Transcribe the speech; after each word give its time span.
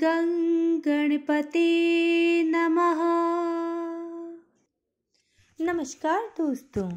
गणपते 0.00 1.66
नमः। 2.42 2.98
नमस्कार 5.60 6.22
दोस्तों, 6.38 6.90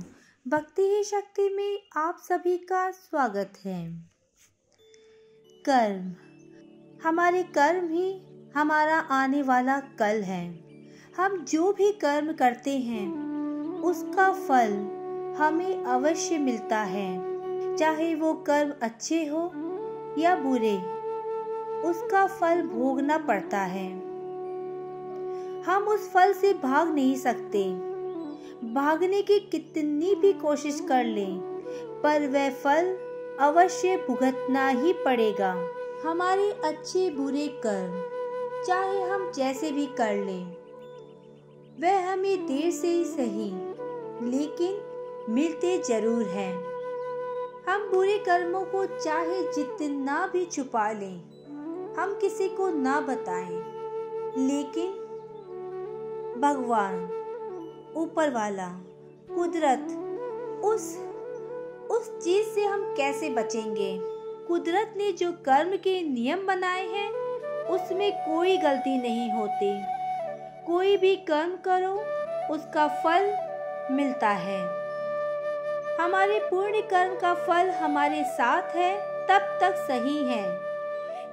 भक्ति 0.47 0.81
ही 0.81 1.03
शक्ति 1.03 1.49
में 1.49 1.79
आप 1.97 2.17
सभी 2.19 2.57
का 2.57 2.91
स्वागत 2.91 3.53
है। 3.65 3.91
कर्म, 5.69 6.15
हमारे 7.07 7.43
कर्म 7.43 7.89
ही 7.89 8.21
हमारा 8.55 8.99
आने 8.99 9.41
वाला 9.41 9.79
कल 9.79 10.21
है। 10.21 10.59
हम 11.17 11.45
जो 11.45 11.73
भी 11.73 11.91
कर्म 11.91 12.33
करते 12.33 12.77
हैं, 12.77 13.13
उसका 13.79 14.31
फल 14.31 14.73
हमें 15.37 15.83
अवश्य 15.83 16.37
मिलता 16.37 16.83
है। 16.83 17.31
चाहे 17.77 18.15
वो 18.15 18.33
कर्म 18.33 18.73
अच्छे 18.81 19.25
हो 19.25 19.51
या 20.17 20.35
बुरे 20.35 21.00
उसका 21.85 22.25
फल 22.29 22.61
भोगना 22.63 23.17
पड़ता 23.17 23.59
है। 23.67 23.89
हम 25.63 25.87
उस 25.87 26.11
फल 26.13 26.33
से 26.33 26.53
भाग 26.53 26.93
नहीं 26.95 27.15
सकते। 27.15 27.63
भागने 28.73 29.21
की 29.21 29.39
कितनी 29.41 30.13
भी 30.15 30.31
कोशिश 30.33 30.79
कर 30.89 31.03
लें, 31.05 31.39
पर 32.03 32.27
वह 32.27 32.49
फल 32.53 32.95
अवश्य 33.39 33.95
भुगतना 33.97 34.67
ही 34.69 34.93
पड़ेगा। 35.05 35.53
हमारे 36.05 36.51
अच्छे 36.65 37.09
बुरे 37.09 37.47
कर्म, 37.65 37.99
चाहे 38.63 39.01
हम 39.01 39.31
जैसे 39.31 39.71
भी 39.71 39.85
कर 39.97 40.15
लें, 40.15 40.45
वह 41.81 42.11
हमें 42.11 42.45
देर 42.47 42.71
से 42.71 42.87
ही 42.87 43.03
सही, 43.05 43.51
लेकिन 44.29 44.79
मिलते 45.29 45.77
ज़रूर 45.77 46.23
हैं। 46.27 46.53
हम 47.67 47.89
बुरे 47.91 48.17
कर्मों 48.17 48.63
को 48.65 48.85
चाहे 48.85 49.41
जितना 49.53 50.25
भी 50.33 50.45
छुपा 50.45 50.91
लें। 50.91 51.30
हम 51.97 52.17
किसी 52.21 52.49
को 52.49 52.69
ना 52.69 52.99
बताएँ, 52.99 53.55
लेकिन 54.37 54.91
भगवान 56.41 56.95
ऊपर 57.97 58.29
वाला, 58.29 58.67
कुदरत, 59.35 59.87
उस 60.65 60.97
उस 61.91 62.09
चीज़ 62.19 62.47
से 62.47 62.65
हम 62.65 62.93
कैसे 62.97 63.29
बचेंगे? 63.29 63.99
कुदरत 64.47 64.93
ने 64.97 65.11
जो 65.11 65.31
कर्म 65.31 65.75
के 65.77 66.01
नियम 66.01 66.45
बनाए 66.47 66.87
हैं, 66.87 67.11
उसमें 67.67 68.11
कोई 68.17 68.57
गलती 68.57 68.97
नहीं 68.97 69.31
होती। 69.31 69.73
कोई 70.67 70.97
भी 70.97 71.15
कर्म 71.15 71.55
करो, 71.67 71.93
उसका 72.53 72.87
फल 72.87 73.33
मिलता 73.95 74.29
है। 74.29 74.61
हमारे 75.97 76.39
पूर्ण 76.39 76.81
कर्म 76.81 77.15
का 77.15 77.33
फल 77.33 77.69
हमारे 77.69 78.23
साथ 78.23 78.75
है, 78.75 78.97
तब 79.27 79.57
तक 79.61 79.75
सही 79.87 80.23
है। 80.23 80.70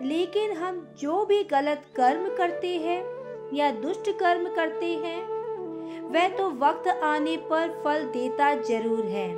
लेकिन 0.02 0.52
हम 0.52 0.86
जो 1.00 1.24
भी 1.24 1.42
गलत 1.44 1.84
कर्म 1.96 2.28
करते 2.36 2.76
हैं 2.78 3.02
या 3.54 3.70
दुष्ट 3.72 4.10
कर्म 4.18 4.48
करते 4.54 4.92
हैं, 4.96 5.20
वह 6.08 6.28
तो 6.28 6.48
वक्त 6.58 6.88
आने 6.88 7.36
पर 7.50 7.80
फल 7.84 8.04
देता 8.12 8.54
ज़रूर 8.62 9.04
है। 9.06 9.28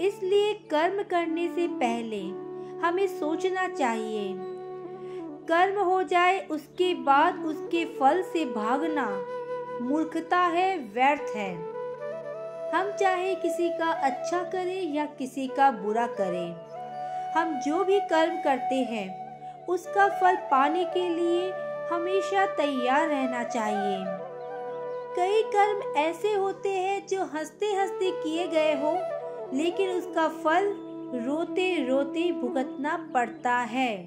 इसलिए 0.00 0.52
कर्म 0.70 1.02
करने 1.02 1.48
से 1.48 1.66
पहले 1.78 2.20
हमें 2.80 3.06
सोचना 3.08 3.66
चाहिए। 3.68 4.32
कर्म 5.48 5.80
हो 5.80 6.02
जाए 6.04 6.38
उसके 6.50 6.92
बाद 7.02 7.44
उसके 7.46 7.84
फल 7.98 8.22
से 8.22 8.44
भागना 8.46 9.06
मूर्खता 9.82 10.38
है, 10.38 10.76
व्यर्थ 10.88 11.34
है। 11.36 11.52
हम 12.72 12.90
चाहे 12.92 13.34
किसी 13.36 13.68
का 13.70 13.90
अच्छा 14.02 14.42
करें 14.44 14.94
या 14.94 15.04
किसी 15.18 15.46
का 15.48 15.70
बुरा 15.72 16.06
करें, 16.12 16.52
हम 17.34 17.58
जो 17.60 17.82
भी 17.84 17.98
कर्म 18.10 18.40
करते 18.42 18.82
हैं 18.84 19.08
उसका 19.68 20.08
फल 20.08 20.36
पाने 20.36 20.84
के 20.84 21.08
लिए 21.08 21.52
हमेशा 21.92 22.46
तैयार 22.46 23.08
रहना 23.08 23.44
चाहिए। 23.44 24.04
कई 25.16 25.42
कर्म 25.42 25.96
ऐसे 25.96 26.34
होते 26.34 26.68
हैं 26.68 27.06
जो 27.06 27.24
हँसते 27.24 27.66
हँसते 27.66 28.10
किए 28.10 28.46
गए 28.46 28.74
हो, 28.74 28.92
लेकिन 29.56 29.90
उसका 29.90 30.28
फल 30.28 30.90
रोते 31.26 31.86
रोते 31.88 32.32
भुगतना 32.32 33.10
पड़ता 33.14 33.56
है। 33.56 34.04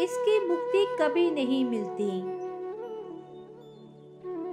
इसकी 0.00 0.48
मुक्ति 0.48 0.96
कभी 1.00 1.30
नहीं 1.30 1.64
मिलती। 1.64 2.44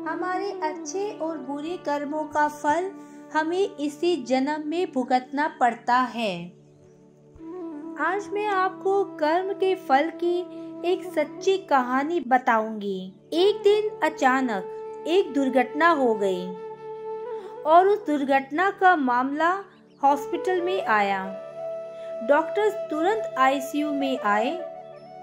हमारे 0.10 0.52
अच्छे 0.52 1.12
और 1.12 1.38
बुरे 1.38 1.78
कर्मों 1.78 2.24
का 2.24 2.48
फल 2.48 2.92
हमें 3.34 3.76
इसी 3.76 4.16
जन्म 4.16 4.64
में 4.66 4.92
भुगतना 4.92 5.58
पड़ता 5.60 5.96
है। 5.96 6.61
आज 8.02 8.28
मैं 8.34 8.46
आपको 8.48 9.04
कर्म 9.18 9.52
के 9.54 9.74
फल 9.88 10.10
की 10.24 10.38
एक 10.92 11.04
सच्ची 11.16 11.58
कहानी 11.58 12.20
बताऊँगी। 12.20 13.14
एक 13.34 13.62
दिन 13.64 13.90
अचानक 14.04 15.04
एक 15.08 15.34
दुर्घटना 15.34 15.90
हो 15.90 16.14
गई 16.14 16.48
और 17.64 17.88
उस 17.88 18.06
दुर्घटना 18.08 18.70
का 18.72 18.96
मामला 18.96 19.50
हॉस्पिटल 20.04 20.62
में 20.62 20.86
आया। 20.86 21.24
डॉक्टर्स 22.30 22.74
तुरंत 22.90 23.36
आईसीयू 23.38 23.92
में 23.94 24.18
आए 24.20 24.56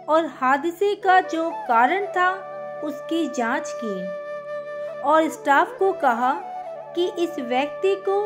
और 0.08 0.26
हादसे 0.36 0.94
का 0.94 1.20
जो 1.20 1.50
कारण 1.68 2.06
था 2.06 2.30
उसकी 2.84 3.26
जाँच 3.28 3.72
की 3.84 5.00
और 5.00 5.28
स्टाफ 5.28 5.78
को 5.78 5.92
कहा 5.92 6.32
कि 6.94 7.10
इस 7.18 7.38
व्यक्ति 7.38 7.94
को 8.08 8.20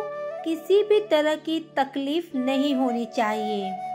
किसी 0.45 0.83
भी 0.83 1.01
तरह 1.01 1.37
की 1.37 1.59
तकलीफ़ 1.77 2.37
नहीं 2.37 2.75
होनी 2.75 3.05
चाहिए। 3.05 3.92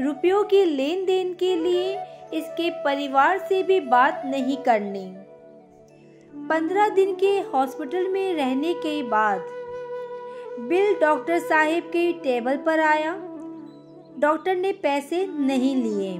रुपयों 0.00 0.42
के 0.44 0.64
लेन 0.64 1.04
देन 1.04 1.32
के 1.34 1.54
लिए 1.56 1.92
इसके 2.34 2.70
परिवार 2.84 3.38
से 3.38 3.62
भी 3.62 3.78
बात 3.80 4.22
नहीं 4.26 4.56
करनी। 4.56 5.04
पंद्रह 6.48 6.88
दिन 6.88 7.14
के 7.14 7.30
हॉस्पिटल 7.52 8.08
में 8.08 8.34
रहने 8.34 8.72
के 8.74 9.02
बाद, 9.02 9.46
बिल 10.60 10.94
डॉक्टर 11.00 11.38
साहिब 11.38 11.84
के 11.84 12.12
टेबल 12.12 12.56
पर 12.56 12.80
आया। 12.80 13.12
डॉक्टर 14.18 14.56
ने 14.56 14.72
पैसे 14.72 15.26
नहीं 15.26 15.74
लिए 15.76 16.18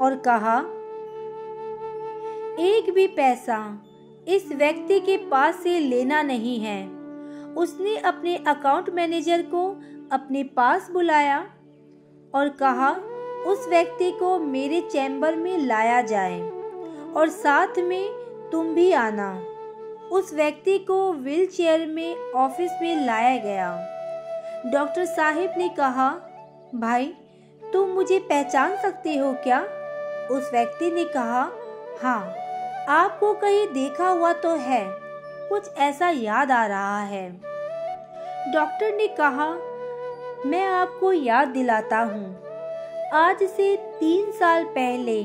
और 0.00 0.16
कहा, 0.18 0.58
एक 2.60 2.92
भी 2.94 3.06
पैसा 3.06 3.58
इस 4.28 4.48
व्यक्ति 4.52 5.00
के 5.00 5.16
पास 5.26 5.62
से 5.62 5.78
लेना 5.80 6.22
नहीं 6.22 6.58
है। 6.60 6.80
उसने 7.56 7.96
अपने 7.96 8.36
अकाउंट 8.46 8.90
मैनेजर 8.90 9.42
को 9.44 9.68
अपने 10.12 10.42
पास 10.56 10.90
बुलाया 10.90 11.38
और 12.34 12.48
कहा 12.60 12.90
उस 13.46 13.66
व्यक्ति 13.68 14.10
को 14.10 14.38
मेरे 14.38 14.80
चैम्बर 14.82 15.36
में 15.36 15.56
लाया 15.58 16.00
जाए 16.02 16.40
और 17.16 17.28
साथ 17.28 17.78
में 17.78 18.50
तुम 18.52 18.74
भी 18.74 18.90
आना। 18.92 19.32
उस 20.12 20.32
व्यक्ति 20.34 20.78
को 20.78 21.12
व्हील 21.12 21.46
चेयर 21.46 21.86
में 21.86 22.32
ऑफ़िस 22.32 22.70
में 22.82 23.04
लाया 23.06 23.36
गया। 23.36 23.68
डॉक्टर 24.66 25.04
साहिब 25.04 25.54
ने 25.58 25.68
कहा, 25.68 26.08
भाई, 26.74 27.12
तुम 27.62 27.88
मुझे 27.88 28.18
पहचान 28.18 28.76
सकते 28.76 29.16
हो 29.16 29.32
क्या? 29.42 29.60
उस 30.30 30.50
व्यक्ति 30.52 30.90
ने 30.90 31.04
कहा 31.04 31.42
हाँ 32.02 32.34
आपको 32.88 33.32
कहीं 33.34 33.66
देखा 33.66 34.08
हुआ 34.08 34.32
तो 34.32 34.54
है, 34.56 34.84
कुछ 35.48 35.68
ऐसा 35.78 36.08
याद 36.08 36.50
आ 36.50 36.64
रहा 36.66 37.00
है। 37.00 37.28
डॉक्टर 38.52 38.94
ने 38.96 39.06
कहा, 39.20 39.48
मैं 40.46 40.64
आपको 40.64 41.12
याद 41.12 41.48
दिलाता 41.48 41.98
हूँ। 42.00 42.45
आज 43.14 43.42
से 43.42 43.76
तीन 44.00 44.30
साल 44.30 44.64
पहले 44.64 45.18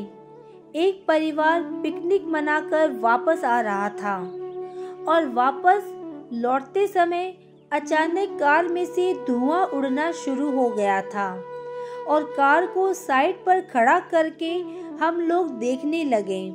एक 0.76 1.04
परिवार 1.08 1.62
पिकनिक 1.84 2.26
मनाकर 2.26 2.92
वापस 3.00 3.44
आ 3.44 3.60
रहा 3.62 3.90
था 3.90 4.18
और 5.08 5.28
वापस 5.34 5.84
लौटते 6.34 6.86
समय 6.88 7.34
अचानक 7.72 8.38
कार 8.40 8.68
में 8.68 8.86
से 8.86 9.14
धुआँ 9.28 9.66
उड़ना 9.66 10.12
शुरू 10.16 10.52
हो 10.52 10.70
गया 10.70 11.02
था 11.02 11.30
और 12.08 12.24
कार 12.38 12.68
को 12.68 12.94
साइड 12.94 13.44
पर 13.46 13.62
खड़ा 13.62 14.00
करके 14.12 14.54
हम 15.02 15.20
लोग 15.20 15.50
देखने 15.60 16.04
लगे। 16.04 16.50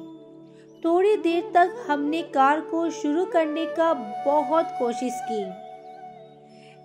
थोड़ी 0.85 1.17
देर 1.17 1.51
तक 1.55 1.85
हमने 1.89 2.23
कार 2.35 2.61
को 2.61 2.89
शुरू 2.91 3.25
करने 3.25 3.67
का 3.67 3.93
बहुत 4.27 4.67
कोशिश 4.79 5.21
की, 5.23 5.45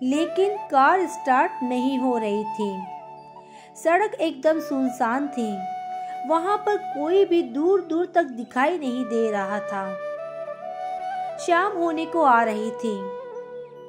लेकिन 0.08 0.56
कार 0.70 1.06
स्टार्ट 1.06 1.62
नहीं 1.62 1.98
हो 1.98 2.16
रही 2.18 2.44
थी। 2.44 2.70
सड़क 3.76 4.14
एकदम 4.14 4.60
सुनसान 4.60 5.28
थी। 5.28 5.52
वहाँ 6.28 6.56
पर 6.56 6.76
कोई 6.76 7.24
भी 7.24 7.42
दूर 7.42 7.80
दूर 7.80 8.06
तक 8.06 8.22
दिखाई 8.22 8.78
नहीं 8.78 9.04
दे 9.04 9.30
रहा 9.30 9.60
था। 9.60 9.94
शाम 11.38 11.72
होने 11.72 12.06
को 12.06 12.22
आ 12.22 12.42
रही 12.42 12.70
थी। 12.70 12.98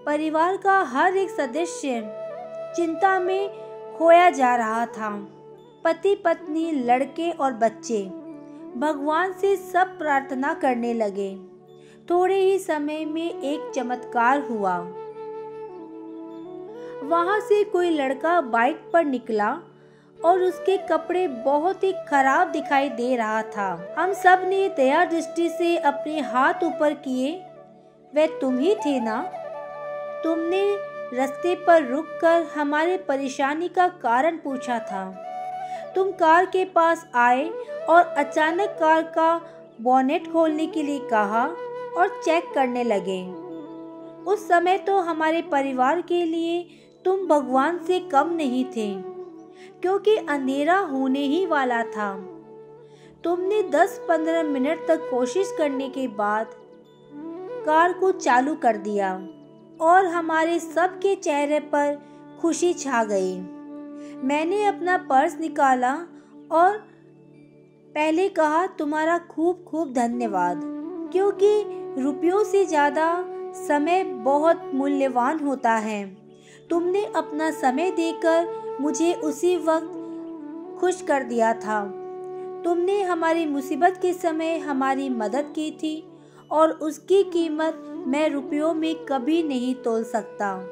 परिवार 0.05 0.57
का 0.57 0.79
हर 0.81 1.17
एक 1.17 1.29
सदस्य 1.29 2.01
चिंता 2.75 3.19
में 3.19 3.49
खोया 3.97 4.29
जा 4.29 4.55
रहा 4.55 4.85
था। 4.85 5.09
पति 5.83 6.15
पत्नी 6.15 6.71
लड़के 6.71 7.31
और 7.31 7.53
बच्चे 7.53 8.05
भगवान 8.77 9.33
से 9.33 9.55
सब 9.55 9.97
प्रार्थना 9.97 10.53
करने 10.53 10.93
लगे। 10.93 11.35
थोड़े 12.09 12.39
ही 12.39 12.57
समय 12.59 13.05
में 13.05 13.41
एक 13.41 13.71
चमत्कार 13.75 14.39
हुआ। 14.39 14.77
वहाँ 17.03 17.39
से 17.39 17.63
कोई 17.63 17.89
लड़का 17.89 18.41
बाइक 18.41 18.89
पर 18.93 19.05
निकला 19.05 19.59
और 20.25 20.41
उसके 20.41 20.77
कपड़े 20.77 21.27
बहुत 21.27 21.83
ही 21.83 21.93
खराब 22.07 22.51
दिखाई 22.51 22.89
दे 22.89 23.15
रहा 23.15 23.41
था। 23.41 23.95
हम 23.97 24.13
सबने 24.13 24.69
दया 24.69 25.05
दृष्टि 25.05 25.49
से 25.49 25.77
अपने 25.77 26.19
हाथ 26.19 26.53
ऊपर 26.63 26.93
किए। 26.93 27.43
वह 28.15 28.39
तुम 28.41 28.59
ही 28.59 28.75
थे 28.75 28.99
ना? 28.99 29.21
तुमने 30.23 30.75
रास्ते 31.17 31.55
पर 31.55 31.83
रुककर 31.83 32.43
हमारे 32.55 32.97
परेशानी 32.97 33.67
का 33.67 33.87
कारण 33.87 34.37
पूछा 34.37 34.79
था। 34.79 35.23
तुम 35.95 36.11
कार 36.11 36.45
के 36.45 36.65
पास 36.65 37.07
आए 37.15 37.49
और 37.89 38.01
अचानक 38.01 38.69
कार 38.69 39.01
का 39.01 39.41
बोनेट 39.81 40.31
खोलने 40.31 40.67
के 40.67 40.83
लिए 40.83 40.99
कहा 40.99 41.45
और 41.97 42.21
चेक 42.25 42.51
करने 42.55 42.83
लगे। 42.83 43.31
उस 44.31 44.47
समय 44.47 44.77
तो 44.77 44.99
हमारे 44.99 45.41
परिवार 45.41 46.01
के 46.01 46.25
लिए 46.25 46.69
तुम 47.05 47.27
भगवान 47.27 47.77
से 47.77 47.99
कम 47.99 48.33
नहीं 48.35 48.65
थे। 48.65 49.12
क्योंकि 49.81 50.15
अंधेरा 50.17 50.77
होने 50.85 51.25
ही 51.25 51.45
वाला 51.45 51.81
था। 51.87 52.13
तुमने 53.23 53.61
10-15 53.71 54.43
मिनट 54.43 54.87
तक 54.87 55.07
कोशिश 55.09 55.53
करने 55.57 55.89
के 55.89 56.07
बाद 56.13 56.55
कार 57.65 57.93
को 57.93 58.11
चालू 58.13 58.55
कर 58.55 58.77
दिया 58.77 59.13
और 59.81 60.05
हमारे 60.05 60.59
सबके 60.59 61.15
चेहरे 61.17 61.59
पर 61.73 61.95
खुशी 62.41 62.73
छा 62.73 63.03
गई। 63.03 63.35
मैंने 64.23 64.65
अपना 64.65 64.97
पर्स 65.09 65.39
निकाला 65.39 65.93
और 66.51 66.77
पहले 67.95 68.27
कहा, 68.29 68.65
तुम्हारा 68.69 69.17
खूब 69.29 69.63
खूब 69.63 69.93
धन्यवाद, 69.93 70.61
क्योंकि 71.11 72.01
रुपयों 72.01 72.43
से 72.43 72.65
ज़्यादा 72.65 73.07
समय 73.57 74.03
बहुत 74.03 74.69
मूल्यवान 74.73 75.39
होता 75.39 75.73
है। 75.77 76.03
तुमने 76.69 77.03
अपना 77.15 77.49
समय 77.51 77.91
देकर 77.91 78.45
मुझे 78.81 79.13
उसी 79.13 79.57
वक्त 79.57 80.79
खुश 80.79 81.01
कर 81.01 81.23
दिया 81.23 81.53
था। 81.53 81.83
तुमने 82.65 83.01
हमारी 83.01 83.45
मुसीबत 83.45 83.99
के 84.01 84.13
समय 84.13 84.57
हमारी 84.57 85.09
मदद 85.09 85.53
की 85.55 85.71
थी 85.71 86.07
और 86.51 86.71
उसकी 86.71 87.23
कीमत 87.23 88.03
मैं 88.07 88.29
रुपयों 88.29 88.73
में 88.73 88.95
कभी 88.95 89.43
नहीं 89.43 89.75
तोल 89.75 90.03
सकता। 90.03 90.67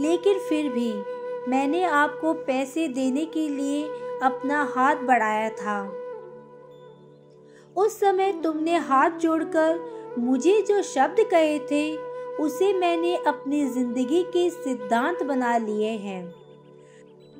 लेकिन 0.00 0.38
फिर 0.38 0.68
भी 0.68 0.92
मैंने 1.50 1.84
आपको 1.84 2.32
पैसे 2.32 2.88
देने 2.88 3.24
के 3.24 3.48
लिए 3.48 3.84
अपना 4.22 4.72
हाथ 4.76 4.96
बढ़ाया 4.96 5.50
था। 5.50 5.92
उस 7.76 8.00
समय 8.00 8.32
तुमने 8.32 8.76
हाथ 8.76 9.10
जोड़कर 9.10 9.80
मुझे 10.18 10.62
जो 10.62 10.82
शब्द 10.82 11.16
कहे 11.30 11.58
थे, 11.58 11.96
उसे 12.36 12.72
मैंने 12.72 13.16
अपनी 13.16 13.66
ज़िंदगी 13.66 14.22
के 14.22 14.50
सिद्धांत 14.50 15.22
बना 15.22 15.56
लिए 15.58 15.90
हैं। 15.90 16.43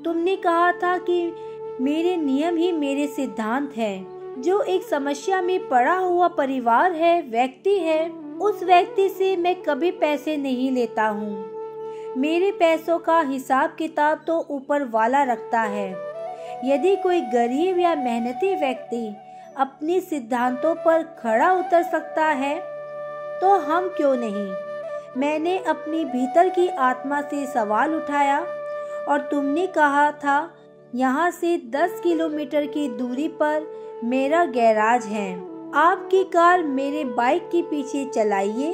तुमने 0.05 0.37
कहा 0.37 0.73
था 0.73 0.97
कि 0.99 1.35
मेरे 1.81 2.17
नियम 2.17 2.56
ही 2.56 2.71
मेरे 2.73 3.06
सिद्धांत 3.06 3.77
है। 3.77 4.15
जो 4.43 4.61
एक 4.61 4.83
समस्या 4.83 5.41
में 5.43 5.69
पड़ा 5.69 5.95
हुआ 5.95 6.29
परिवार 6.29 6.93
है, 6.93 7.21
व्यक्ति 7.23 7.79
है, 7.79 8.09
उस 8.41 8.62
व्यक्ति 8.62 9.09
से 9.09 9.37
मैं 9.37 9.55
कभी 9.62 9.91
पैसे 9.91 10.37
नहीं 10.37 10.71
लेता 10.71 11.06
हूँ। 11.06 11.53
मेरे 12.17 12.51
पैसों 12.53 12.99
का 12.99 13.21
हिसाब 13.21 13.75
किताब 13.79 14.25
तो 14.27 14.39
ऊपर 14.51 14.85
वाला 14.85 15.23
रखता 15.23 15.61
है। 15.61 15.89
यदि 16.65 16.95
कोई 16.97 17.21
गरीब 17.21 17.79
या 17.79 17.95
मेहनती 17.95 18.55
व्यक्ति 18.55 19.06
अपने 19.56 20.01
सिद्धांतों 20.01 20.75
पर 20.75 21.03
खड़ा 21.19 21.53
उतर 21.53 21.83
सकता 21.83 22.27
है 22.27 22.55
तो 23.41 23.56
हम 23.61 23.89
क्यों 23.89 24.15
नहीं? 24.17 24.49
मैंने 25.17 25.56
अपनी 25.59 26.05
भीतर 26.05 26.49
की 26.49 26.69
आत्मा 26.69 27.21
से 27.21 27.45
सवाल 27.47 27.95
उठाया। 27.95 28.45
और 29.09 29.29
तुमने 29.31 29.67
कहा 29.67 30.11
था, 30.12 30.55
यहाँ 30.95 31.31
से 31.31 31.56
10 31.71 32.01
किलोमीटर 32.03 32.67
की 32.67 32.89
दूरी 32.89 33.29
पर 33.29 33.67
मेरा 34.05 34.45
गैराज 34.45 35.06
है। 35.06 35.33
आपकी 35.77 36.23
कार 36.25 36.62
मेरे 36.62 37.05
बाइक 37.05 37.49
के 37.49 37.62
पीछे 37.62 38.05
चलाइए 38.05 38.73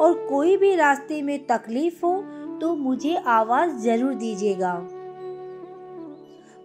और 0.00 0.12
कोई 0.28 0.56
भी 0.56 0.74
रास्ते 0.76 1.20
में 1.22 1.38
तकलीफ़ 1.46 2.04
हो 2.06 2.16
तो 2.60 2.74
मुझे 2.74 3.14
आवाज़ 3.16 3.70
ज़रूर 3.78 4.14
दीजिएगा। 4.14 4.74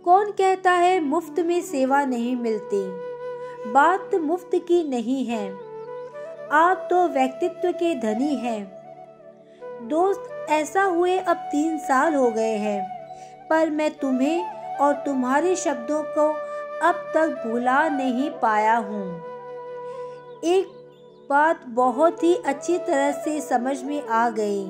कौन 0.06 0.32
कहता 0.32 0.72
है, 0.72 1.00
मुफ़्त 1.00 1.40
में 1.40 1.62
सेवा 1.62 2.04
नहीं 2.06 2.36
मिलती? 2.36 2.84
बात 3.72 4.16
मुफ़्त 4.16 4.52
की 4.68 4.84
नहीं 4.84 5.26
है। 5.26 5.50
आप 6.54 6.88
तो 6.90 7.08
व्यक्तित्व 7.08 7.72
के 7.72 7.94
धनी 7.96 8.36
हैं। 8.36 9.88
दोस्त, 9.88 10.30
ऐसा 10.50 10.84
हुए 10.84 11.18
अब 11.18 11.38
तीन 11.52 11.78
साल 11.78 12.14
हो 12.16 12.30
गए 12.32 12.56
हैं। 12.56 12.97
पर 13.50 13.70
मैं 13.70 13.90
तुम्हें 13.98 14.78
और 14.78 14.94
तुम्हारे 15.06 15.56
शब्दों 15.56 16.02
को 16.08 16.28
अब 16.88 16.96
तक 17.16 17.44
भुला 17.46 17.88
नहीं 17.90 18.30
पाया 18.40 18.76
हूँ। 18.78 19.06
एक 20.46 20.68
बात 21.30 21.66
बहुत 21.68 22.24
ही 22.24 22.36
अच्छी 22.36 22.78
तरह 22.78 23.12
से 23.24 23.40
समझ 23.42 23.82
में 23.84 24.02
आ 24.02 24.30
गई। 24.30 24.66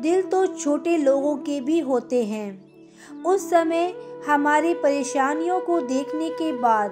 दिल 0.00 0.22
तो 0.22 0.46
छोटे 0.46 0.96
लोगों 0.96 1.36
के 1.36 1.60
भी 1.60 1.78
होते 1.80 2.24
हैं। 2.24 3.22
उस 3.24 3.48
समय 3.50 3.92
हमारी 4.28 4.74
परेशानियों 4.74 5.60
को 5.60 5.80
देखने 5.80 6.28
के 6.32 6.52
बाद 6.52 6.90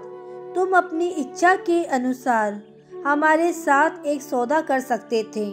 तुम 0.54 0.76
अपनी 0.76 1.08
इच्छा 1.10 1.54
के 1.56 1.82
अनुसार 1.84 2.60
हमारे 3.06 3.52
साथ 3.52 4.06
एक 4.06 4.22
सौदा 4.22 4.60
कर 4.60 4.80
सकते 4.80 5.22
थे, 5.36 5.46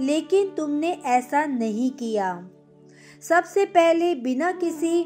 लेकिन 0.00 0.48
तुमने 0.48 0.90
ऐसा 1.06 1.44
नहीं 1.46 1.90
किया। 1.92 2.32
सबसे 3.22 3.64
पहले 3.66 4.14
बिना 4.14 4.50
किसी 4.52 4.98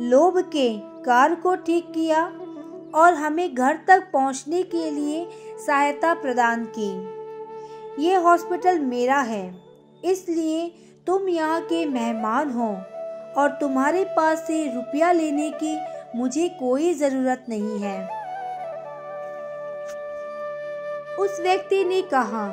लोभ 0.00 0.38
के 0.52 0.68
कार 1.04 1.34
को 1.34 1.54
ठीक 1.56 1.90
किया 1.92 2.22
और 2.94 3.14
हमें 3.14 3.54
घर 3.54 3.78
तक 3.88 4.06
पहुँचने 4.12 4.62
के 4.64 4.90
लिए 4.90 5.26
सहायता 5.66 6.12
प्रदान 6.14 6.64
की। 6.78 6.90
ये 8.02 8.14
हॉस्पिटल 8.16 8.78
मेरा 8.80 9.20
है, 9.22 9.54
इसलिए 10.02 10.70
तुम 11.06 11.28
यहाँ 11.28 11.60
के 11.62 11.84
मेहमान 11.86 12.50
हो 12.50 12.68
और 13.36 13.56
तुम्हारे 13.60 14.04
पास 14.16 14.46
से 14.46 14.64
रुपया 14.74 15.12
लेने 15.12 15.50
की 15.62 15.76
मुझे 16.18 16.48
कोई 16.60 16.94
ज़रूरत 16.94 17.44
नहीं 17.48 17.78
है। 17.80 17.98
उस 21.18 21.40
व्यक्ति 21.40 21.84
ने 21.84 22.02
कहा, 22.04 22.48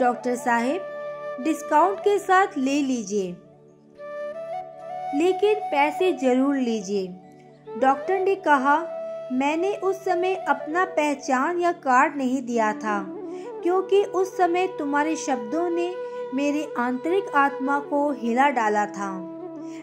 डॉक्टर 0.00 0.36
साहेब, 0.36 1.44
डिस्काउंट 1.44 1.98
के 2.00 2.18
साथ 2.18 2.58
ले 2.58 2.80
लीजिए। 2.82 3.36
लेकिन 5.14 5.54
पैसे 5.54 6.12
ज़रूर 6.12 6.56
लीजिए। 6.56 7.06
डॉक्टर 7.80 8.18
ने 8.18 8.34
कहा, 8.34 8.76
मैंने 9.32 9.72
उस 9.74 10.04
समय 10.04 10.34
अपना 10.48 10.84
पहचान 10.84 11.58
या 11.60 11.72
कार्ड 11.72 12.16
नहीं 12.16 12.42
दिया 12.42 12.72
था, 12.72 13.04
क्योंकि 13.62 14.02
उस 14.04 14.36
समय 14.36 14.66
तुम्हारे 14.78 15.16
शब्दों 15.16 15.68
ने 15.70 15.94
मेरी 16.34 16.66
आंतरिक 16.78 17.34
आत्मा 17.34 17.78
को 17.80 18.10
हिला 18.12 18.48
डाला 18.50 18.86
था। 18.86 19.10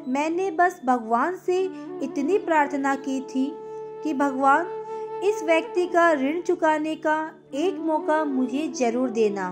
मैंने 0.07 0.51
बस 0.51 0.79
भगवान 0.85 1.35
से 1.35 1.61
इतनी 2.03 2.37
प्रार्थना 2.37 2.95
की 2.95 3.19
थी 3.21 3.51
कि 4.03 4.13
भगवान, 4.13 4.67
इस 5.23 5.43
व्यक्ति 5.43 5.85
का 5.85 6.11
ऋण 6.11 6.41
चुकाने 6.41 6.95
का 6.95 7.19
एक 7.53 7.77
मौका 7.77 8.23
मुझे 8.25 8.67
ज़रूर 8.67 9.09
देना। 9.09 9.49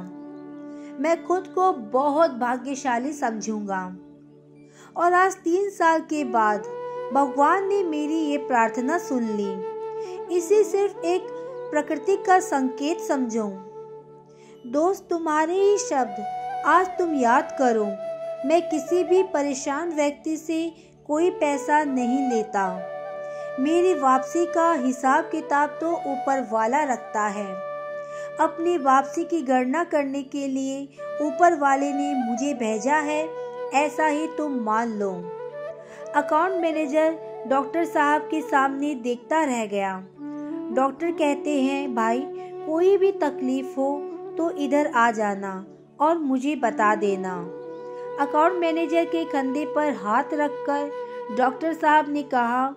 मैं 0.99 1.23
खुद 1.25 1.47
को 1.47 1.71
बहुत 1.73 2.31
भाग्यशाली 2.31 3.13
समझूँगा। 3.13 3.97
और 4.97 5.13
आज 5.13 5.35
तीन 5.35 5.69
साल 5.69 5.99
के 5.99 6.23
बाद 6.23 6.59
भगवान 7.13 7.67
ने 7.67 7.83
मेरी 7.83 8.15
ये 8.15 8.37
प्रार्थना 8.37 8.97
सुन 8.97 9.23
ली। 9.23 10.37
इसे 10.37 10.63
सिर्फ़ 10.63 10.99
एक 10.99 11.27
प्रकृति 11.71 12.15
का 12.17 12.39
संकेत 12.39 12.99
समझो। 12.99 13.47
दोस्त, 14.67 15.07
तुम्हारे 15.09 15.53
ही 15.53 15.77
शब्द 15.77 16.21
आज 16.65 16.87
तुम 16.87 17.15
याद 17.15 17.55
करो। 17.59 17.85
मैं 18.47 18.69
किसी 18.69 19.03
भी 19.03 19.23
परेशान 19.23 19.91
व्यक्ति 19.91 20.37
से 20.37 20.73
कोई 21.07 21.29
पैसा 21.29 21.83
नहीं 21.83 22.29
लेता। 22.29 22.89
मेरी 23.59 23.93
वापसी 23.93 24.45
का 24.45 24.73
हिसाब 24.73 25.23
किताब 25.23 25.69
तो 25.69 25.91
ऊपर 25.91 26.49
वाला 26.51 26.83
रखता 26.83 27.27
है। 27.27 27.53
अपनी 28.39 28.77
वापसी 28.77 29.23
की 29.23 29.41
गणना 29.41 29.83
करने 29.83 30.23
के 30.23 30.47
लिए 30.47 30.83
ऊपर 31.21 31.59
वाले 31.59 31.93
ने 31.93 32.13
मुझे 32.29 32.53
भेजा 32.53 32.95
है। 32.95 33.44
ऐसा 33.73 34.05
ही 34.07 34.27
तुम 34.27 34.59
मान 34.61 34.97
लो। 34.99 35.11
अकाउंट 36.15 36.61
मैनेजर 36.61 37.17
डॉक्टर 37.47 37.85
साहब 37.85 38.21
के 38.21 38.41
सामने 38.41 38.93
देखता 38.95 39.43
रह 39.43 39.65
गया। 39.65 39.97
डॉक्टर 40.75 41.11
कहते 41.11 41.61
हैं, 41.61 41.95
भाई, 41.95 42.21
कोई 42.65 42.97
भी 42.97 43.11
तकलीफ़ 43.13 43.75
हो 43.75 43.91
तो 44.37 44.49
इधर 44.57 44.87
आ 44.87 45.09
जाना 45.11 45.53
और 45.99 46.17
मुझे 46.17 46.55
बता 46.55 46.93
देना। 46.95 47.35
अकाउंट 48.21 48.59
मैनेजर 48.59 49.05
के 49.05 49.23
कंधे 49.23 49.65
पर 49.65 49.93
हाथ 49.95 50.33
रखकर 50.33 50.91
डॉक्टर 51.37 51.73
साहब 51.73 52.09
ने 52.09 52.23
कहा, 52.23 52.67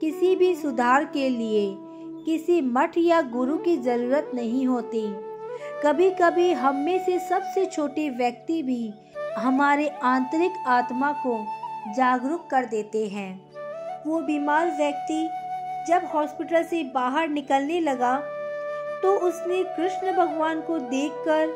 किसी 0.00 0.34
भी 0.36 0.54
सुधार 0.54 1.04
के 1.04 1.28
लिए 1.28 1.76
किसी 2.24 2.60
मठ 2.62 2.98
या 2.98 3.20
गुरु 3.22 3.56
की 3.56 3.76
ज़रूरत 3.76 4.30
नहीं 4.34 4.66
होती। 4.66 5.02
कभी 5.84 6.10
कभी 6.10 6.50
हम 6.52 6.76
में 6.76 6.98
से 7.04 7.18
सबसे 7.18 7.64
छोटे 7.66 8.08
व्यक्ति 8.10 8.62
भी 8.62 8.92
हमारे 9.38 9.88
आंतरिक 10.04 10.54
आत्मा 10.68 11.12
को 11.18 11.38
जागरूक 11.96 12.46
कर 12.50 12.64
देते 12.66 13.06
हैं। 13.08 13.30
वो 14.06 14.20
बीमार 14.22 14.70
व्यक्ति 14.76 15.28
जब 15.88 16.08
हॉस्पिटल 16.14 16.62
से 16.64 16.82
बाहर 16.94 17.28
निकलने 17.30 17.80
लगा 17.80 18.16
तो 19.02 19.12
उसने 19.20 19.62
कृष्ण 19.76 20.12
भगवान 20.16 20.60
को 20.60 20.78
देखकर 20.80 21.48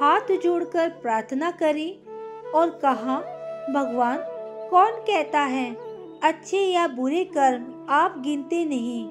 हाथ 0.00 0.36
जोड़कर 0.42 0.88
प्रार्थना 1.02 1.50
करी 1.52 1.90
और 2.54 2.70
कहा, 2.82 3.18
भगवान, 3.70 4.18
कौन 4.70 4.92
कहता 5.02 5.40
है, 5.42 5.70
अच्छे 6.22 6.58
या 6.58 6.86
बुरे 6.88 7.24
कर्म 7.26 7.86
आप 7.90 8.18
गिनते 8.18 8.64
नहीं। 8.64 9.04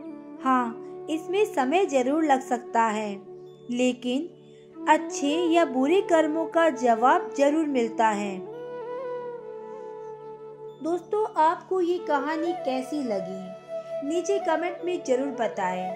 हाँ 0.44 1.08
इसमें 1.10 1.44
समय 1.46 1.86
ज़रूर 1.86 2.24
लग 2.24 2.42
सकता 2.42 2.84
है, 2.84 3.12
लेकिन 3.72 4.30
अच्छे 4.90 5.30
या 5.52 5.64
बुरे 5.66 6.00
कर्मों 6.02 6.46
का 6.46 6.70
जवाब 6.72 7.30
ज़रूर 7.38 7.66
मिलता 7.68 8.08
है। 8.10 8.38
दोस्तों, 10.84 11.26
आपको 11.38 11.80
ये 11.82 11.98
कहानी 12.00 12.52
कैसी 12.66 13.02
लगी? 13.04 14.08
नीचे 14.08 14.38
कमेंट 14.40 14.86
में 14.86 15.04
ज़रूर 15.04 15.32
बताएँ। 15.40 15.88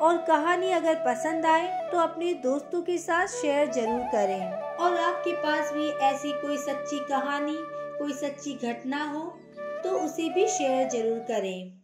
और 0.00 0.16
कहानी 0.28 0.70
अगर 0.72 0.94
पसंद 1.06 1.46
आए 1.46 1.66
तो 1.92 1.98
अपने 1.98 2.32
दोस्तों 2.42 2.82
के 2.82 2.98
साथ 2.98 3.26
शेयर 3.32 3.70
ज़रूर 3.72 4.00
करें। 4.12 4.52
और 4.76 4.96
आपके 4.98 5.32
पास 5.42 5.72
भी 5.72 5.88
ऐसी 6.04 6.32
कोई 6.32 6.56
सच्ची 6.58 6.98
कहानी, 7.08 7.56
कोई 7.98 8.12
सच्ची 8.14 8.54
घटना 8.64 9.04
हो 9.04 9.24
तो 9.84 9.98
उसे 9.98 10.28
भी 10.28 10.46
शेयर 10.48 10.88
ज़रूर 10.90 11.18
करें। 11.28 11.83